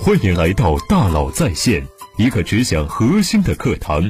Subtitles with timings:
[0.00, 1.86] 欢迎来到大佬在线，
[2.16, 4.02] 一个只讲核心的课堂。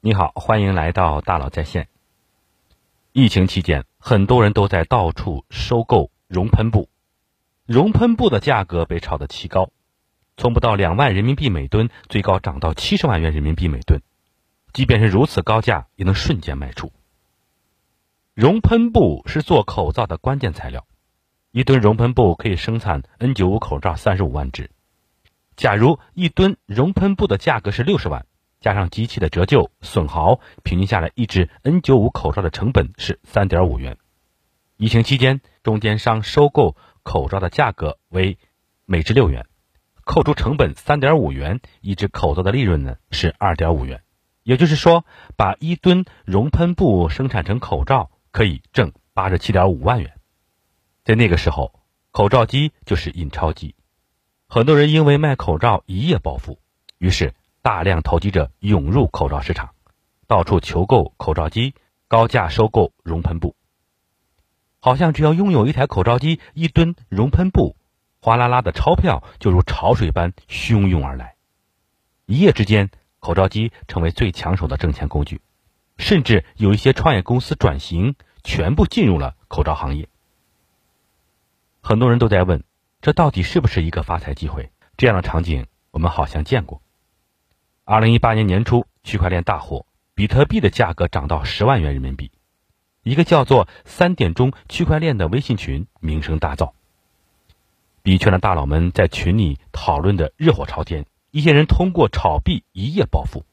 [0.00, 1.86] 你好，欢迎来到大佬在线。
[3.12, 6.88] 疫情期间，很多人都在到处收购熔喷布，
[7.66, 9.70] 熔喷布的价格被炒得奇高，
[10.36, 14.00] 从不到两万人民币每吨，最高涨到七十万元人民币每吨。
[14.72, 16.92] 即便是如此高价，也能瞬间卖出。
[18.40, 20.86] 熔喷布是做口罩的关键材料，
[21.50, 24.70] 一吨熔喷布可以生产 N95 口罩三十五万只。
[25.56, 28.24] 假如一吨熔喷布的价格是六十万，
[28.58, 33.98] 加上机器的折旧损耗，平均下来一只 N95 口罩的成本是三点五元。
[34.78, 38.38] 疫情期间，中间商收购口罩的价格为
[38.86, 39.44] 每只六元，
[40.06, 44.00] 扣除成本三点五元，一只口罩的利润呢是二点五元。
[44.44, 45.04] 也就是说，
[45.36, 48.10] 把一吨熔喷布生产成口罩。
[48.30, 50.18] 可以挣八十七点五万元，
[51.04, 51.80] 在那个时候，
[52.12, 53.74] 口罩机就是印钞机，
[54.48, 56.60] 很多人因为卖口罩一夜暴富，
[56.98, 59.74] 于是大量投机者涌入口罩市场，
[60.26, 61.74] 到处求购口罩机，
[62.08, 63.56] 高价收购熔喷布，
[64.80, 67.76] 好像只要拥有一台口罩机、一吨熔喷布，
[68.20, 71.34] 哗啦啦的钞票就如潮水般汹涌而来，
[72.26, 75.40] 一夜之间，口罩机成为最抢手的挣钱工具。
[76.00, 80.08] 甚至有一些创业公司转型，全部进入了口罩行业。
[81.82, 82.64] 很多人都在问，
[83.02, 84.72] 这到底是不是一个发财机会？
[84.96, 86.80] 这样的场景我们好像见过。
[87.84, 89.84] 二零一八年年初，区块链大火，
[90.14, 92.32] 比特币的价格涨到十万元人民币，
[93.02, 96.72] 一个叫做“三点钟区块链”的微信群名声大噪，
[98.02, 103.44] 币圈的大佬们在群里讨论的热火朝天，一些人通过炒币一夜暴富。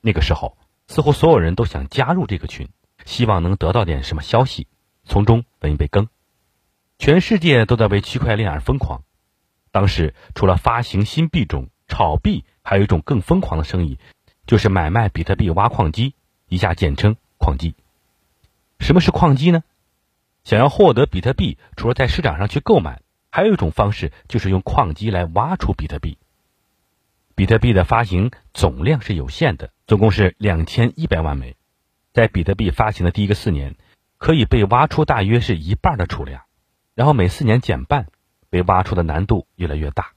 [0.00, 0.56] 那个时候。
[0.90, 2.68] 似乎所有人都想加入这个群，
[3.04, 4.66] 希望能得到点什么消息，
[5.04, 6.08] 从中分一杯羹。
[6.98, 9.04] 全世界都在为区块链而疯狂。
[9.70, 14.00] 当时除了发行新币种、炒币，还有一种更疯狂的生意，
[14.48, 16.16] 就是买卖比特币挖矿机，
[16.48, 17.76] 以下简称矿机。
[18.80, 19.62] 什么是矿机呢？
[20.42, 23.00] 想要获得比特币，除了在市场上去购买，
[23.30, 26.18] 还有一种方式就是用矿机来挖出比特币。
[27.36, 29.70] 比特币的发行总量是有限的。
[29.90, 31.56] 总共是两千一百万枚，
[32.12, 33.74] 在比特币发行的第一个四年，
[34.18, 36.42] 可以被挖出大约是一半的储量，
[36.94, 38.06] 然后每四年减半，
[38.50, 40.12] 被挖出的难度越来越大，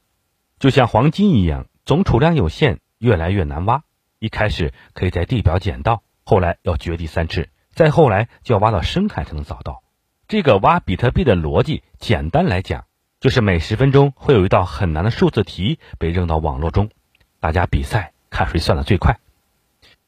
[0.60, 3.84] 就像黄金一样，总储量有限，越来越难挖。
[4.20, 9.82] 一开始可以在地表捡到，后来要掘地三尺，再后来就要挖到深海才能找到。
[10.28, 12.86] 这个挖比特币的逻辑，简单来讲，
[13.20, 16.92] 就是每十分钟会有一道很难的数字题被扔到网络中，
[17.40, 19.18] 大家比赛看谁算的最快。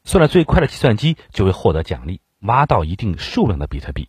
[0.05, 4.07] 算的最快的计算机就会获得奖励，挖到一定数量的比特币。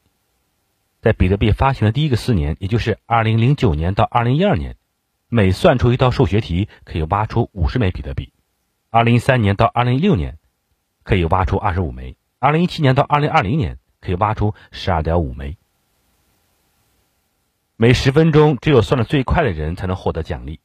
[1.00, 4.76] 在比特币发行的第一个四年，也就是二零零九年到二零一二年，
[5.28, 8.32] 每算出一道数学题可以挖出五十枚比特币。
[8.90, 10.38] 二零一三年到二零一六年，
[11.02, 15.56] 可以挖出二十五枚；二零一七年到二零二零年，可以挖出十二点五枚。
[17.76, 20.60] 每十分钟，只有算的最快的人才能获得奖励。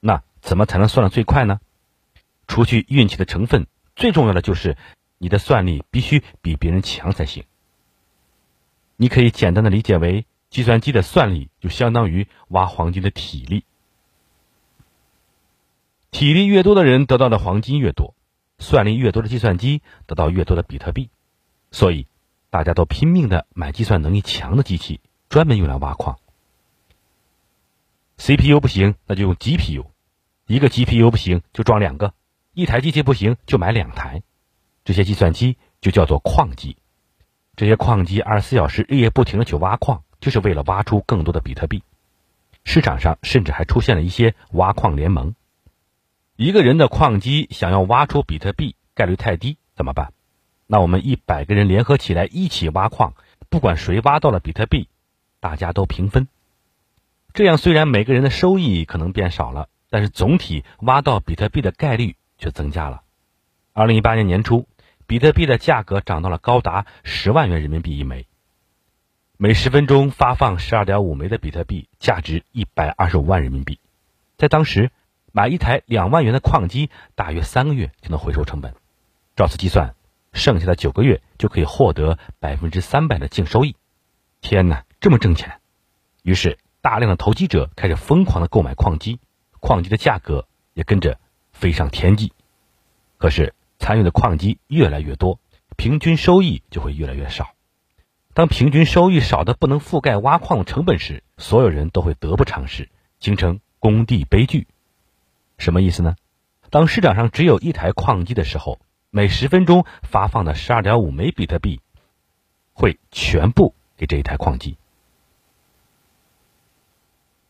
[0.00, 1.60] 那怎么才能算的最快呢？
[2.46, 3.66] 除去运气的成分。
[3.98, 4.76] 最重要的就是，
[5.18, 7.42] 你的算力必须比别人强才行。
[8.94, 13.64] 你可以简单的理解为，计算机的算力就相当于挖黄金的体力。
[16.12, 18.14] 体力越多的人得到的黄金越多，
[18.60, 21.10] 算力越多的计算机得到越多的比特币。
[21.72, 22.06] 所以，
[22.50, 26.20] 大家都拼命的买计算能力强的机器，专门用来挖矿。
[28.16, 29.86] CPU 不行，那就用 GPU，
[30.46, 32.14] 一个 GPU 不行就装两个。
[32.58, 34.24] 一台机器不行就买两台，
[34.84, 36.76] 这些计算机就叫做矿机。
[37.54, 41.84] 这些矿机二十四小时日夜不停的去挖矿，就是为了挖出更多的比特币。
[42.64, 45.36] 市场上甚至还出现了一些挖矿联盟。
[46.34, 50.12] 一个人的矿机想要挖出比特币概率太低，怎么办？
[50.66, 53.14] 那我们一百个人联合起来一起挖矿，
[53.48, 54.88] 不管谁挖到了比特币，
[55.38, 56.26] 大家都平分。
[57.32, 62.16] 这样虽然每个人的收益可能变少了，但是总体挖到比特币的概率。
[62.38, 63.02] 却增加了。
[63.72, 64.66] 二零一八年年初，
[65.06, 68.26] 比特币的价格涨到了高达十万元人民币一枚，
[69.36, 73.78] 每十分钟发放十二点五枚的比特币，价值一百二十五万人民币。
[74.36, 74.90] 在当时，
[75.32, 78.74] 买一台两万元的矿机，大约三个月就能回收成本。
[79.36, 79.94] 照此计算，
[80.32, 83.76] 剩下的九个月就可以获得百分之三百的净收益。
[84.40, 85.60] 天哪，这么挣钱！
[86.22, 89.20] 于是，大量的投机者开始疯狂的购买矿机，
[89.60, 91.20] 矿机的价格也跟着。
[91.58, 92.30] 飞上天际，
[93.18, 95.40] 可是参与的矿机越来越多，
[95.76, 97.50] 平均收益就会越来越少。
[98.32, 102.88] 当平均收益少的不能覆盖挖矿成本时，所有人都会得不偿失，
[103.18, 104.68] 形成工地悲剧。
[105.58, 106.14] 什么意思呢？
[106.70, 108.78] 当市场上只有一台矿机的时候，
[109.10, 111.80] 每十分钟发放的十二点五枚比特币，
[112.72, 114.76] 会全部给这一台矿机。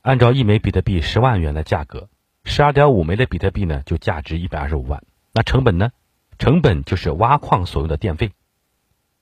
[0.01, 2.09] 按照一枚比特币十万元的价格，
[2.49, 5.05] 十二点五枚的比特币呢就价值一百二十五万。
[5.33, 5.91] 那成本呢？
[6.39, 8.33] 成本就是挖矿所用的电费。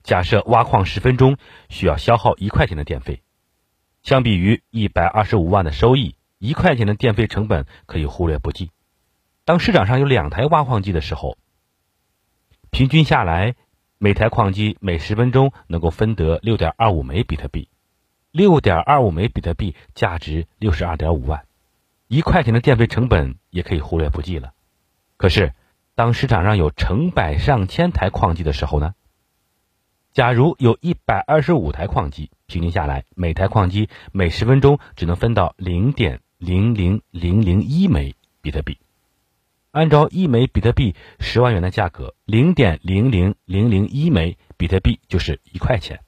[0.01, 1.37] 假设挖矿十分钟
[1.67, 3.21] 需要消耗一块钱的电费，
[4.01, 8.71] 相比于一百二十五万的收益，一块钱的电费成本可以忽略不计。
[9.43, 11.37] 当市场上有两台挖矿机的时候，
[12.69, 13.55] 平均下来，
[13.97, 17.67] 每台矿机每十分钟能够分得六点二五枚比特币。
[18.31, 21.46] 六点二五枚比特币价值六十二点五万，
[22.07, 24.53] 一块钱的电费成本也可以忽略不计了。
[25.17, 25.53] 可是，
[25.95, 28.93] 当市场上有成百上千台矿机的时候呢？
[30.13, 38.79] 假如有一百二十五台矿机，平均下来，每台矿机每十分钟只能分到零点零零零零一枚比特币。
[39.71, 45.99] 按照一枚比特币十万元的价格，零点零零零零一枚比特币就是一块钱。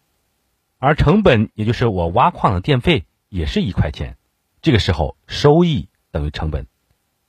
[0.80, 4.18] 而成本，也就是我挖矿的电费，也是一块钱。
[4.62, 6.68] 这个时候，收益等于成本，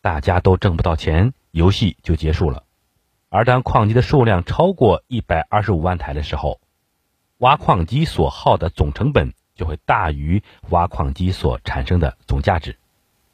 [0.01, 2.65] 大家都挣不到钱，游戏就结束了。
[3.29, 6.61] 而当矿机的数量超过一百二十五万台的时候，
[7.39, 12.79] 挖矿机所耗的总成本就会大于挖矿机所产生的总价值，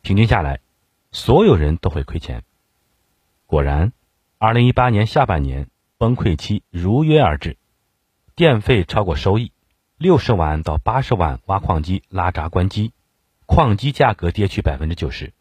[0.02, 0.60] 平均下来，
[1.12, 2.42] 所有人都会亏钱。
[3.46, 3.92] 果然，
[4.38, 5.69] 二零一八年下半年
[5.99, 7.56] 崩溃期如约而至，
[8.34, 9.52] 电费超过收益。
[9.99, 12.92] 六十万到八十万挖矿机拉闸关机，
[13.46, 15.32] 矿机价格跌去百分之九十，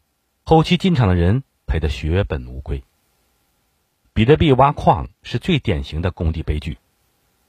[0.48, 2.84] 后期进场的人赔得血本无归。
[4.12, 6.78] 比特币挖矿是最典型的工地悲剧。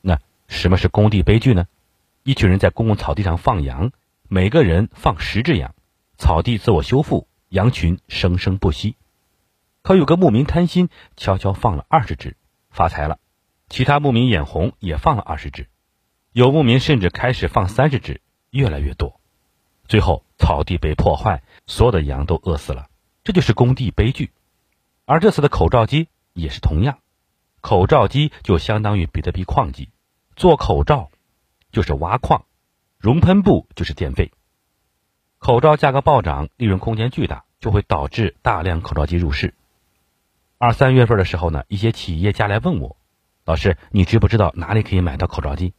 [0.01, 1.67] 那什么是工地悲剧呢？
[2.23, 3.91] 一群人在公共草地上放羊，
[4.27, 5.75] 每个人放十只羊，
[6.17, 8.95] 草地自我修复，羊群生生不息。
[9.83, 12.35] 可有个牧民贪心，悄悄放了二十只，
[12.71, 13.19] 发财了。
[13.69, 15.67] 其他牧民眼红，也放了二十只。
[16.31, 19.21] 有牧民甚至开始放三十只，越来越多，
[19.87, 22.87] 最后草地被破坏，所有的羊都饿死了。
[23.23, 24.31] 这就是工地悲剧。
[25.05, 26.97] 而这次的口罩机也是同样，
[27.61, 29.89] 口罩机就相当于比特币矿机，
[30.35, 31.11] 做口罩
[31.71, 32.45] 就是挖矿，
[32.97, 34.31] 熔喷布就是电费。
[35.39, 39.53] 口罩价格暴涨，利润空间巨大，就会导致大量口罩机入市。
[40.57, 42.97] 二三月份的时候呢，一些企业家来问我，
[43.45, 45.73] 老师，你知不知道哪里可以买到口罩机？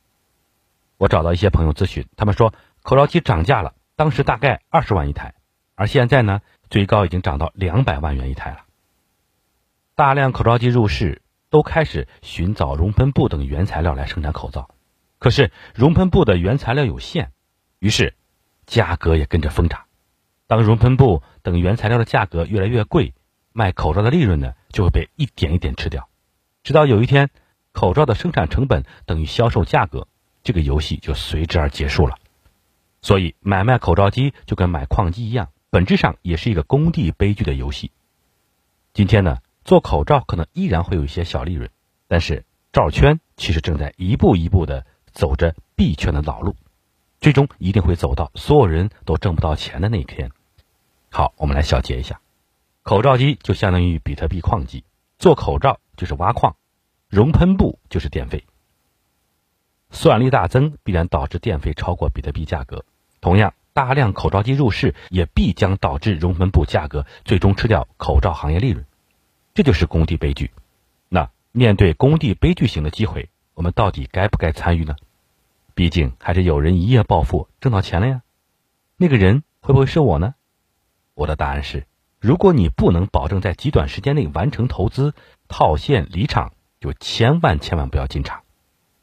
[0.96, 5.34] 我找到一些朋友咨询，他们说口罩机涨价了，当时大概二十万一台，
[5.78, 6.40] 而现在呢，
[6.70, 8.64] 最高已经涨到两百万元一台了。
[9.94, 14.70] 大量口罩机入市，都开始寻找熔喷布等原材料来生产口罩，
[15.20, 17.30] 可是熔喷布的原材料有限，
[17.78, 18.16] 于是
[18.66, 19.84] 价格也跟着疯涨。
[20.48, 23.14] 当熔喷布等原材料的价格越来越贵，
[23.52, 26.08] 卖口罩的利润呢就会被一点一点吃掉，
[26.64, 27.30] 直到有一天，
[27.70, 30.08] 口罩的生产成本等于销售价格。
[30.42, 32.16] 这个游戏就随之而结束了，
[33.00, 37.90] 所以买卖口罩机就跟买矿机一样，本质上也是一个工地悲剧的游戏。
[38.94, 41.70] 今天呢，做口罩可能依然会有一些小利润，
[42.06, 46.56] 但是罩圈其实正在一步一步的走着币圈的老路，
[47.20, 50.30] 最终一定会走到所有人都挣不到钱的那一天。
[51.10, 52.20] 好，我们来小结一下：
[52.82, 54.84] 口罩机就相当于比特币矿机，
[55.18, 56.56] 做口罩就是挖矿，
[57.08, 58.44] 熔喷布就是电费。
[59.90, 62.84] 算力大增必然导致电费超过比特币价格，
[63.20, 68.84] 同样，大量口罩机入市也必将导致熔喷布价格最终吃掉口罩行业利润，
[69.54, 70.50] 这就是工地悲剧。
[71.08, 74.96] 那面对工地悲剧型的机会，我们到底该不该参与呢？
[75.76, 78.22] 毕竟还是有人一夜暴富挣到钱了呀，
[78.96, 80.34] 那个人会不会是我呢？
[81.14, 81.86] 我的答案是：
[82.18, 85.14] 如果你不能保证在极短时间内完成投资，
[85.46, 88.42] 套现离场，就千万千万不要进场，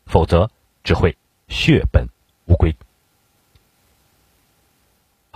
[0.06, 0.52] 否则。
[0.84, 1.18] 只会
[1.48, 2.10] 血本
[2.46, 2.76] 无归。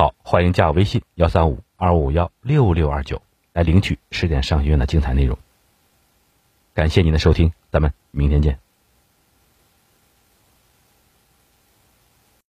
[0.01, 5.37] 好，欢迎加我微信幺三五二五幺六六二九来领取十点商学院的精彩内容。
[6.73, 8.57] 感谢您的收听，咱们明天见。